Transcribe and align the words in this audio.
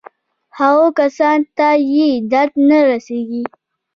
هغو 0.59 0.87
کسانو 0.99 1.47
ته 1.57 1.67
یې 1.93 2.09
درد 2.31 2.53
نه 2.69 2.79
رسېږي. 2.89 3.43